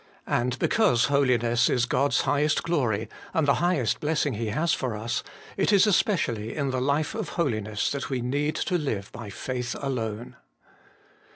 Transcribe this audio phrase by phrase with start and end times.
[0.25, 5.21] And because Holiness is God's highest glory, and the highest blessing He has for us,
[5.57, 9.75] it is especially in the life of holiness that we need to live by faith
[9.79, 10.37] alone.